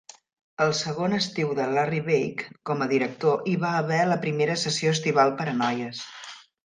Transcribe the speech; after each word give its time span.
El 0.63 0.71
segon 0.77 1.11
estiu 1.17 1.51
de 1.59 1.67
Larry 1.75 1.99
Bakke 2.07 2.57
com 2.69 2.81
a 2.81 2.87
director 2.95 3.43
hi 3.51 3.53
va 3.65 3.75
haver 3.83 4.01
la 4.13 4.19
primera 4.25 4.57
sessió 4.63 4.95
estival 4.99 5.35
per 5.43 5.47
a 5.53 5.55
noies. 5.63 6.01